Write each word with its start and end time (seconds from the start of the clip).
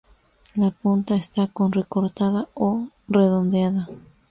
La 0.55 0.71
punta 0.71 1.13
está 1.13 1.45
con 1.49 1.71
recortada 1.71 2.47
o 2.55 2.87
redondeada. 3.07 3.87